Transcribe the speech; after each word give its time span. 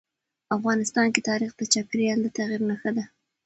افغانستان 0.55 1.07
کې 1.13 1.21
تاریخ 1.29 1.51
د 1.55 1.61
چاپېریال 1.73 2.19
د 2.21 2.27
تغیر 2.37 2.61
نښه 2.69 2.91
ده. 2.97 3.05